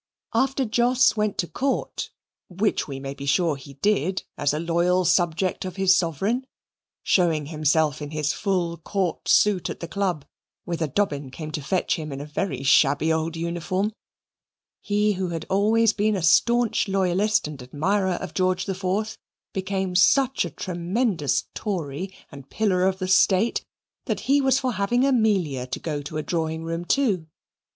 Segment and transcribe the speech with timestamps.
[0.33, 2.09] After Jos went to Court,
[2.49, 6.47] which we may be sure he did as a loyal subject of his Sovereign
[7.03, 10.25] (showing himself in his full court suit at the Club,
[10.65, 13.93] whither Dobbin came to fetch him in a very shabby old uniform)
[14.81, 19.19] he who had always been a staunch Loyalist and admirer of George IV,
[19.53, 23.63] became such a tremendous Tory and pillar of the State
[24.05, 27.27] that he was for having Amelia to go to a Drawing room, too.